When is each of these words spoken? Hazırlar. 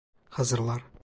Hazırlar. 0.29 0.83